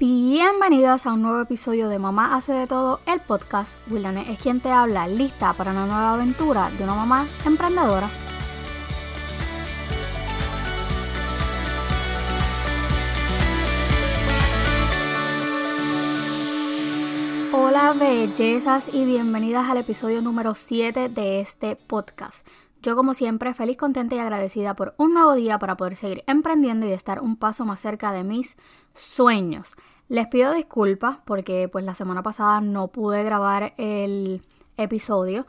[0.00, 3.76] Bienvenidas a un nuevo episodio de Mamá hace de todo, el podcast.
[3.90, 8.08] Wildane es quien te habla, lista para una nueva aventura de una mamá emprendedora.
[17.52, 22.46] Hola bellezas y bienvenidas al episodio número 7 de este podcast.
[22.80, 26.86] Yo como siempre feliz, contenta y agradecida por un nuevo día para poder seguir emprendiendo
[26.86, 28.56] y estar un paso más cerca de mis
[28.94, 29.74] sueños.
[30.08, 34.42] Les pido disculpas porque pues la semana pasada no pude grabar el
[34.76, 35.46] episodio.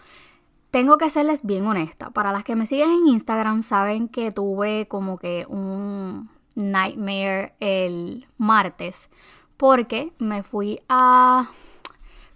[0.72, 2.10] Tengo que serles bien honesta.
[2.10, 8.28] Para las que me siguen en Instagram saben que tuve como que un nightmare el
[8.38, 9.10] martes
[9.56, 11.50] porque me fui a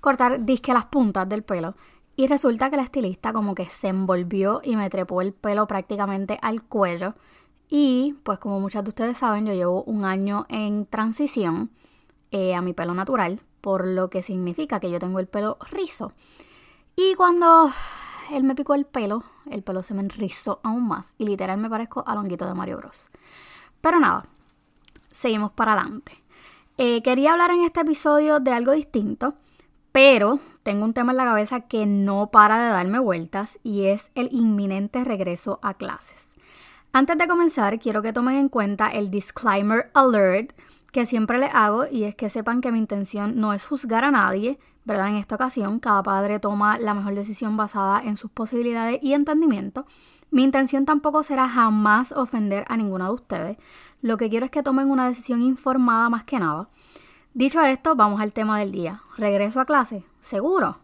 [0.01, 1.75] cortar disque las puntas del pelo
[2.15, 6.37] y resulta que la estilista como que se envolvió y me trepó el pelo prácticamente
[6.41, 7.15] al cuello.
[7.69, 11.71] Y pues como muchas de ustedes saben, yo llevo un año en transición
[12.31, 16.13] eh, a mi pelo natural, por lo que significa que yo tengo el pelo rizo.
[16.95, 17.71] Y cuando
[18.31, 21.69] él me picó el pelo, el pelo se me enrizó aún más y literal me
[21.69, 23.09] parezco a Longuito de Mario Bros.
[23.81, 24.23] Pero nada,
[25.11, 26.23] seguimos para adelante.
[26.77, 29.35] Eh, quería hablar en este episodio de algo distinto,
[29.91, 34.09] pero tengo un tema en la cabeza que no para de darme vueltas y es
[34.15, 36.29] el inminente regreso a clases.
[36.93, 40.53] Antes de comenzar, quiero que tomen en cuenta el disclaimer alert
[40.91, 44.11] que siempre les hago y es que sepan que mi intención no es juzgar a
[44.11, 45.09] nadie, ¿verdad?
[45.09, 49.85] En esta ocasión, cada padre toma la mejor decisión basada en sus posibilidades y entendimiento.
[50.29, 53.57] Mi intención tampoco será jamás ofender a ninguno de ustedes.
[54.01, 56.69] Lo que quiero es que tomen una decisión informada más que nada.
[57.35, 59.01] Dicho esto, vamos al tema del día.
[59.17, 60.05] ¿Regreso a clase?
[60.21, 60.77] ¿Seguro?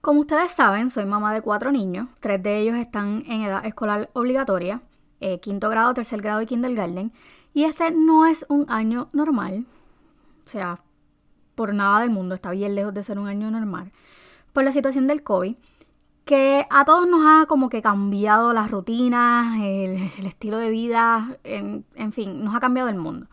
[0.00, 2.08] Como ustedes saben, soy mamá de cuatro niños.
[2.18, 4.82] Tres de ellos están en edad escolar obligatoria,
[5.20, 7.12] eh, quinto grado, tercer grado y kindergarten.
[7.54, 9.64] Y este no es un año normal.
[10.44, 10.80] O sea,
[11.54, 13.92] por nada del mundo, está bien lejos de ser un año normal.
[14.52, 15.54] Por la situación del COVID,
[16.24, 22.12] que a todos nos ha como que cambiado las rutinas, el, estilo de vida, en
[22.12, 23.28] fin, nos ha cambiado el mundo.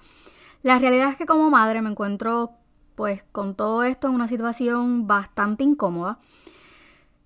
[0.65, 2.53] La realidad es que como madre me encuentro
[2.95, 6.17] pues con todo esto en una situación bastante incómoda.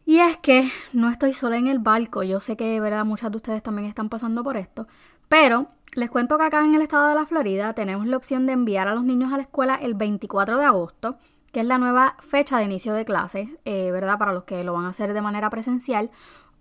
[0.05, 2.21] Y es que no estoy sola en el barco.
[2.23, 4.87] Yo sé que verdad muchas de ustedes también están pasando por esto.
[5.29, 8.51] Pero les cuento que acá en el estado de la Florida tenemos la opción de
[8.51, 11.17] enviar a los niños a la escuela el 24 de agosto,
[11.53, 14.17] que es la nueva fecha de inicio de clases, eh, ¿verdad?
[14.17, 16.11] Para los que lo van a hacer de manera presencial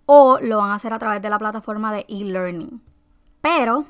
[0.05, 2.81] o lo van a hacer a través de la plataforma de e-learning.
[3.41, 3.85] Pero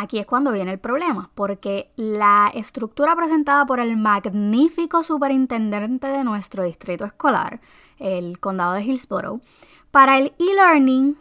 [0.00, 6.22] Aquí es cuando viene el problema, porque la estructura presentada por el magnífico superintendente de
[6.22, 7.60] nuestro distrito escolar,
[7.98, 9.40] el condado de Hillsborough,
[9.90, 11.18] para el e-learning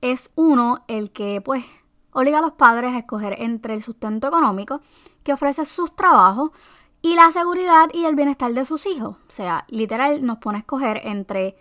[0.00, 1.66] es uno el que pues
[2.10, 4.80] obliga a los padres a escoger entre el sustento económico
[5.22, 6.52] que ofrece sus trabajos
[7.02, 9.18] y la seguridad y el bienestar de sus hijos.
[9.28, 11.54] O sea, literal nos pone a escoger entre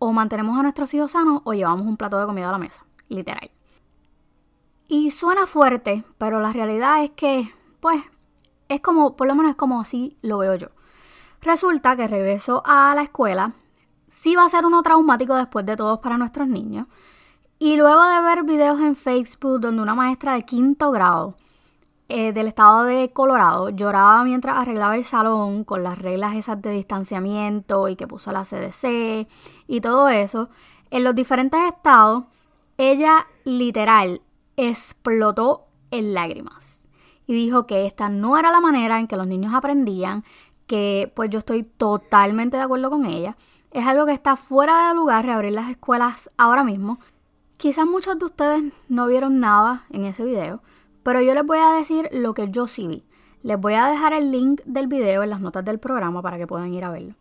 [0.00, 2.84] o mantenemos a nuestros hijos sanos o llevamos un plato de comida a la mesa.
[3.08, 3.52] Literal.
[4.94, 7.98] Y suena fuerte, pero la realidad es que, pues,
[8.68, 10.66] es como, por lo menos es como así lo veo yo.
[11.40, 13.54] Resulta que regreso a la escuela,
[14.06, 16.88] sí va a ser uno traumático después de todos para nuestros niños.
[17.58, 21.38] Y luego de ver videos en Facebook donde una maestra de quinto grado
[22.10, 26.70] eh, del estado de Colorado lloraba mientras arreglaba el salón con las reglas esas de
[26.70, 29.26] distanciamiento y que puso la CDC
[29.66, 30.50] y todo eso,
[30.90, 32.24] en los diferentes estados,
[32.76, 34.20] ella literal
[34.56, 36.82] explotó en lágrimas
[37.26, 40.24] y dijo que esta no era la manera en que los niños aprendían,
[40.66, 43.36] que pues yo estoy totalmente de acuerdo con ella.
[43.70, 46.98] Es algo que está fuera de lugar reabrir las escuelas ahora mismo.
[47.56, 50.62] Quizás muchos de ustedes no vieron nada en ese video,
[51.02, 53.04] pero yo les voy a decir lo que yo sí vi.
[53.42, 56.46] Les voy a dejar el link del video en las notas del programa para que
[56.46, 57.14] puedan ir a verlo.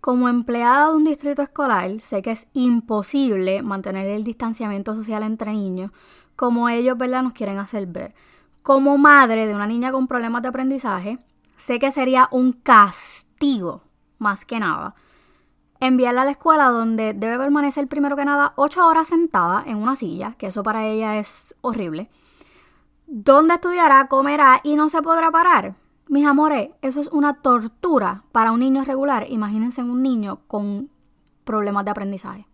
[0.00, 5.52] Como empleada de un distrito escolar, sé que es imposible mantener el distanciamiento social entre
[5.52, 5.90] niños,
[6.40, 7.22] como ellos ¿verdad?
[7.22, 8.14] nos quieren hacer ver.
[8.62, 11.18] Como madre de una niña con problemas de aprendizaje,
[11.56, 13.82] sé que sería un castigo,
[14.16, 14.94] más que nada,
[15.80, 19.96] enviarla a la escuela donde debe permanecer primero que nada ocho horas sentada en una
[19.96, 22.08] silla, que eso para ella es horrible,
[23.06, 25.74] donde estudiará, comerá y no se podrá parar.
[26.08, 29.26] Mis amores, eso es una tortura para un niño regular.
[29.28, 30.88] Imagínense un niño con
[31.44, 32.49] problemas de aprendizaje.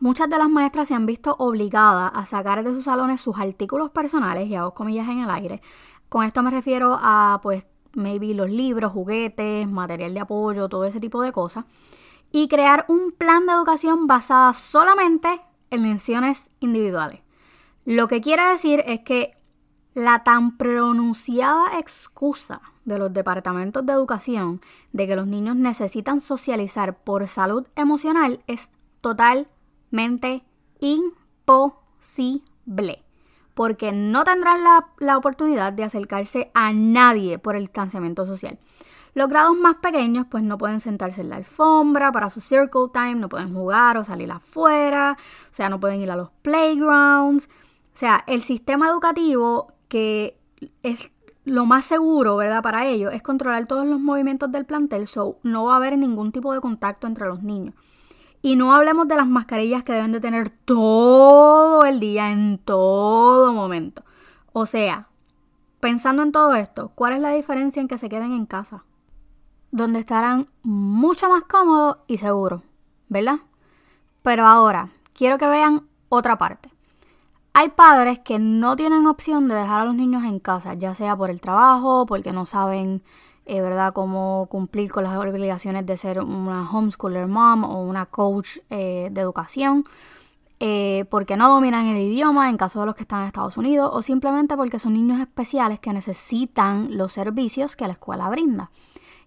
[0.00, 3.90] Muchas de las maestras se han visto obligadas a sacar de sus salones sus artículos
[3.90, 5.62] personales, y hago comillas en el aire.
[6.08, 7.64] Con esto me refiero a, pues,
[7.94, 11.64] maybe los libros, juguetes, material de apoyo, todo ese tipo de cosas.
[12.32, 17.20] Y crear un plan de educación basada solamente en menciones individuales.
[17.84, 19.36] Lo que quiere decir es que
[19.94, 24.60] La tan pronunciada excusa de los departamentos de educación
[24.92, 28.72] de que los niños necesitan socializar por salud emocional es
[30.80, 31.82] imposible,
[33.54, 38.58] porque no tendrán la, la oportunidad de acercarse a nadie por el distanciamiento social.
[39.14, 43.14] Los grados más pequeños pues no pueden sentarse en la alfombra para su circle time,
[43.14, 45.16] no pueden jugar o salir afuera,
[45.50, 47.48] o sea, no pueden ir a los playgrounds.
[47.94, 50.36] O sea, el sistema educativo que
[50.82, 51.12] es
[51.44, 52.62] lo más seguro, ¿verdad?
[52.62, 56.32] Para ellos es controlar todos los movimientos del plantel, so no va a haber ningún
[56.32, 57.74] tipo de contacto entre los niños.
[58.44, 63.54] Y no hablemos de las mascarillas que deben de tener todo el día, en todo
[63.54, 64.04] momento.
[64.52, 65.08] O sea,
[65.80, 68.84] pensando en todo esto, ¿cuál es la diferencia en que se queden en casa?
[69.70, 72.60] Donde estarán mucho más cómodos y seguros,
[73.08, 73.38] ¿verdad?
[74.20, 76.70] Pero ahora, quiero que vean otra parte.
[77.54, 81.16] Hay padres que no tienen opción de dejar a los niños en casa, ya sea
[81.16, 83.02] por el trabajo, porque no saben,
[83.46, 88.58] eh, ¿verdad?, cómo cumplir con las obligaciones de ser una homeschooler mom o una coach
[88.70, 89.84] eh, de educación,
[90.60, 93.90] eh, porque no dominan el idioma en caso de los que están en Estados Unidos,
[93.92, 98.70] o simplemente porque son niños especiales que necesitan los servicios que la escuela brinda.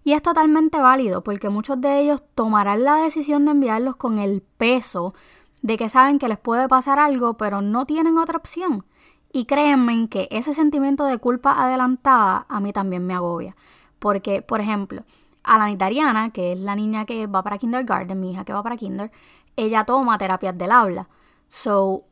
[0.04, 4.42] Y es totalmente válido, porque muchos de ellos tomarán la decisión de enviarlos con el
[4.56, 5.14] peso
[5.62, 8.84] de que saben que les puede pasar algo, pero no tienen otra opción.
[9.32, 13.54] Y créanme que ese sentimiento de culpa adelantada a mí también me agobia.
[13.98, 15.04] Porque, por ejemplo,
[15.42, 18.62] a la Nitariana, que es la niña que va para kindergarten, mi hija que va
[18.62, 19.10] para kinder,
[19.56, 21.08] ella toma terapias del habla.
[21.48, 22.04] So,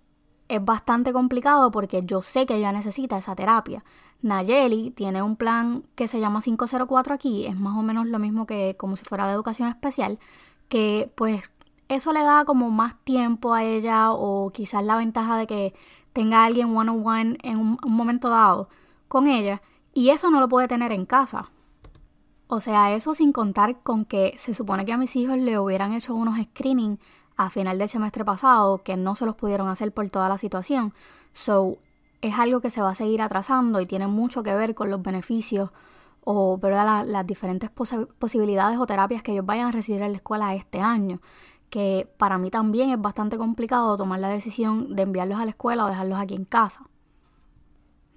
[0.48, 3.84] es bastante complicado porque yo sé que ella necesita esa terapia.
[4.22, 8.46] Nayeli tiene un plan que se llama 504 aquí, es más o menos lo mismo
[8.46, 10.18] que como si fuera de educación especial,
[10.68, 11.42] que pues
[11.88, 15.74] eso le da como más tiempo a ella o quizás la ventaja de que
[16.12, 18.68] tenga alguien one on one en un, momento dado
[19.08, 19.62] con ella
[19.92, 21.50] y eso no lo puede tener en casa.
[22.48, 25.92] O sea, eso sin contar con que se supone que a mis hijos le hubieran
[25.92, 26.98] hecho unos screening
[27.36, 30.94] a final del semestre pasado que no se los pudieron hacer por toda la situación.
[31.32, 31.78] So,
[32.22, 35.02] es algo que se va a seguir atrasando y tiene mucho que ver con los
[35.02, 35.70] beneficios
[36.24, 37.04] o ¿verdad?
[37.06, 41.20] las diferentes posibilidades o terapias que ellos vayan a recibir en la escuela este año
[41.70, 45.84] que para mí también es bastante complicado tomar la decisión de enviarlos a la escuela
[45.84, 46.82] o dejarlos aquí en casa.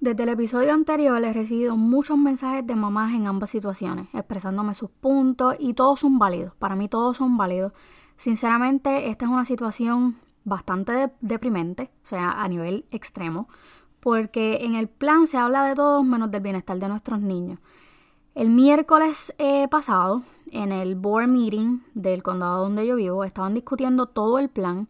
[0.02, 4.90] Desde el episodio anterior he recibido muchos mensajes de mamás en ambas situaciones, expresándome sus
[4.90, 6.56] puntos y todos son válidos.
[6.56, 7.74] Para mí todos son válidos.
[8.16, 10.16] Sinceramente, esta es una situación
[10.46, 13.50] bastante deprimente, o sea, a nivel extremo,
[14.00, 17.60] porque en el plan se habla de todos menos del bienestar de nuestros niños.
[18.36, 24.06] El miércoles eh, pasado, en el board meeting del condado donde yo vivo, estaban discutiendo
[24.06, 24.88] todo el plan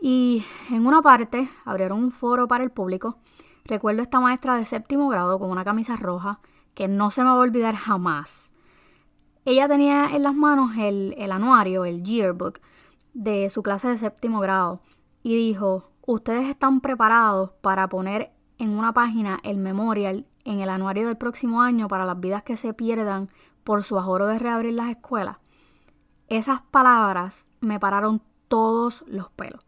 [0.00, 3.18] y en una parte abrieron un foro para el público.
[3.64, 6.40] Recuerdo esta maestra de séptimo grado con una camisa roja
[6.74, 8.52] que no se me va a olvidar jamás.
[9.44, 12.60] Ella tenía en las manos el, el anuario, el yearbook
[13.14, 14.80] de su clase de séptimo grado
[15.22, 21.06] y dijo, ustedes están preparados para poner en una página el memorial en el anuario
[21.06, 23.30] del próximo año para las vidas que se pierdan
[23.64, 25.38] por su ahorro de reabrir las escuelas,
[26.28, 29.64] esas palabras me pararon todos los pelos.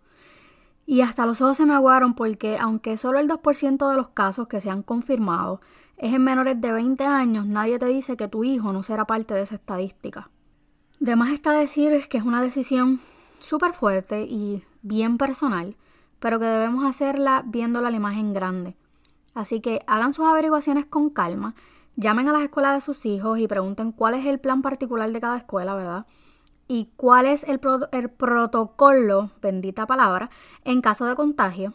[0.87, 4.49] Y hasta los ojos se me aguaron porque aunque solo el 2% de los casos
[4.49, 5.61] que se han confirmado
[5.97, 9.35] es en menores de 20 años, nadie te dice que tu hijo no será parte
[9.35, 10.31] de esa estadística.
[11.01, 13.01] De más está decir que es una decisión
[13.39, 15.77] súper fuerte y bien personal,
[16.19, 18.77] pero que debemos hacerla viéndola la imagen grande.
[19.35, 21.55] Así que hagan sus averiguaciones con calma,
[21.97, 25.21] llamen a las escuelas de sus hijos y pregunten cuál es el plan particular de
[25.21, 26.07] cada escuela, ¿verdad?
[26.67, 27.61] Y cuál es el,
[27.93, 30.31] el protocolo, bendita palabra,
[30.65, 31.75] en caso de contagio.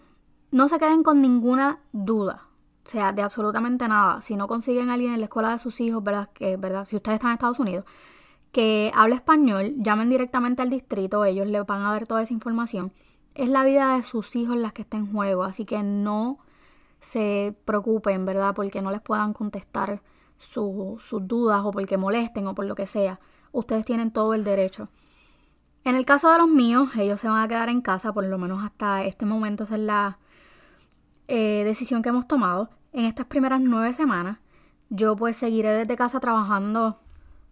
[0.51, 2.47] No se queden con ninguna duda,
[2.85, 4.21] o sea, de absolutamente nada.
[4.21, 6.29] Si no consiguen a alguien en la escuela de sus hijos, ¿verdad?
[6.33, 6.85] Que, ¿verdad?
[6.85, 7.85] Si ustedes están en Estados Unidos,
[8.51, 12.91] que hable español, llamen directamente al distrito, ellos les van a dar toda esa información.
[13.35, 16.39] Es la vida de sus hijos las que está en juego, así que no
[16.99, 18.55] se preocupen, ¿verdad?
[18.55, 20.01] Porque no les puedan contestar
[20.37, 23.19] sus dudas o porque molesten o por lo que sea.
[23.51, 24.89] Ustedes tienen todo el derecho.
[25.83, 28.37] En el caso de los míos, ellos se van a quedar en casa, por lo
[28.37, 30.19] menos hasta este momento, esa es la
[31.27, 32.69] eh, decisión que hemos tomado.
[32.91, 34.39] En estas primeras nueve semanas,
[34.89, 36.99] yo pues seguiré desde casa trabajando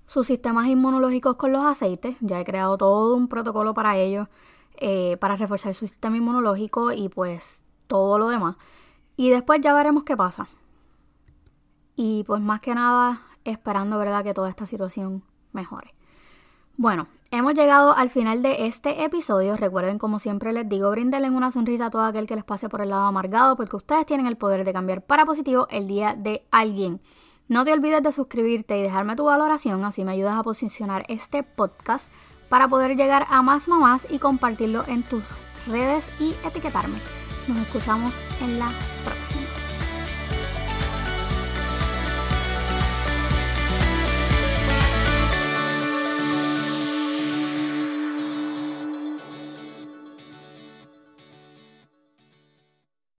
[0.08, 2.18] sus sistemas inmunológicos con los aceites.
[2.22, 4.28] Ya he creado todo un protocolo para ellos,
[4.78, 8.56] eh, para reforzar su sistema inmunológico y pues todo lo demás.
[9.16, 10.48] Y después ya veremos qué pasa.
[11.96, 15.24] Y pues más que nada esperando, ¿verdad?, que toda esta situación
[15.58, 15.94] mejore.
[16.78, 19.58] Bueno, hemos llegado al final de este episodio.
[19.58, 22.82] Recuerden, como siempre les digo, brindenle una sonrisa a todo aquel que les pase por
[22.82, 26.46] el lado amargado, porque ustedes tienen el poder de cambiar para positivo el día de
[26.52, 27.02] alguien.
[27.48, 31.44] No te olvides de suscribirte y dejarme tu valoración, así me ayudas a posicionar este
[31.44, 32.12] podcast
[32.48, 35.24] para poder llegar a más mamás y compartirlo en tus
[35.66, 37.00] redes y etiquetarme.
[37.48, 38.70] Nos escuchamos en la
[39.04, 39.67] próxima.